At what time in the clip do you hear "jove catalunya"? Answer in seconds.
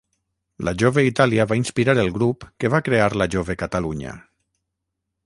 3.37-4.15